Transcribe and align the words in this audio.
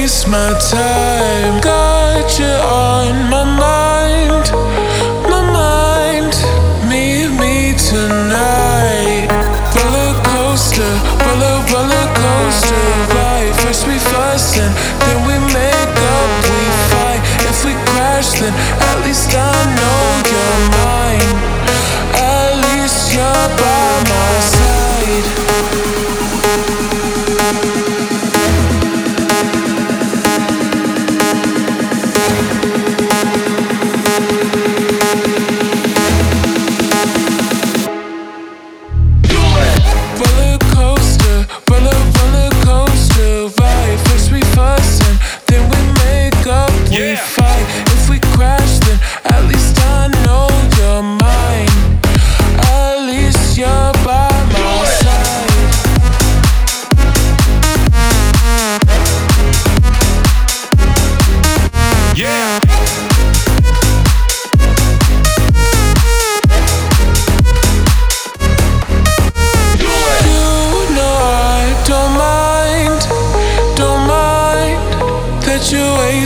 waste 0.00 0.28
my 0.28 0.50
time. 0.70 1.60
Got 1.60 2.38
you 2.38 2.46
on 2.46 3.28
my 3.28 3.44
mind, 3.44 4.46
my 5.28 5.42
mind. 5.58 6.34
Meet 6.88 7.28
me 7.38 7.74
tonight. 7.76 9.28
Roller 9.76 10.12
coaster, 10.30 10.92
roller 11.24 11.56
roller 11.72 12.06
coaster. 12.20 13.19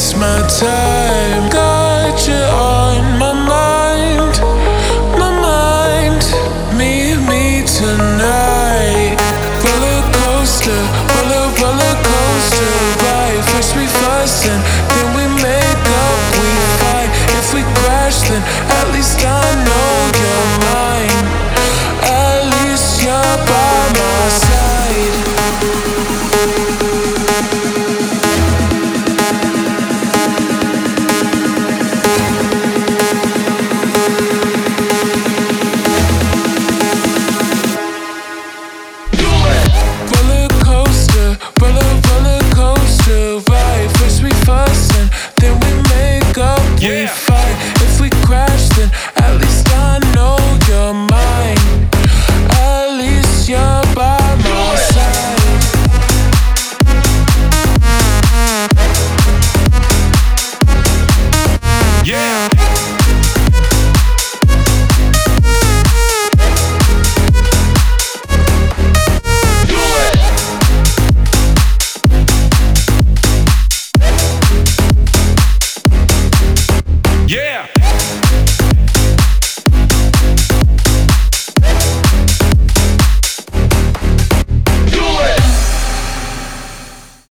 waste 0.00 0.16
my 0.16 0.40
time. 0.48 1.50
Got 1.50 2.26
you 2.26 2.42
on 2.56 3.18
my 3.18 3.34
mind, 3.34 4.34
my 5.20 5.30
mind. 5.48 6.22
Meet 6.78 7.18
me 7.28 7.44
tonight. 7.66 9.16
Roller 9.64 10.00
coaster, 10.16 10.80
roller 11.12 11.46
roller 11.60 11.94
coaster 12.08 12.72
ride. 13.04 13.44
First 13.52 13.76
we 13.76 13.86
fuss 14.00 14.48
and 14.48 14.62
then 14.90 15.06
we 15.16 15.24
make 15.42 15.86
up. 16.04 16.20
We 16.40 16.50
fight. 16.80 17.10
If 17.38 17.52
we 17.52 17.62
crash, 17.80 18.22
then 18.28 18.42
at 18.78 18.86
least 18.94 19.20
I'm. 19.24 19.59
crashed, 48.30 48.78
at 49.16 49.40
least 49.40 49.66
I 49.70 49.98
know 50.14 50.38
you're 50.68 50.94
mine. 50.94 51.88
At 52.62 52.86
least 52.96 53.48
you're 53.48 53.82
by 53.92 54.20
my 54.44 54.76
side. 54.76 55.40
Yeah. 62.06 62.48
Yeah! 77.26 77.79